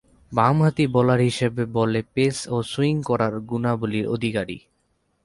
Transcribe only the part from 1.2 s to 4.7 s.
হিসেবে বলে পেস ও সুইং করার গুণাবলীর অধিকারী।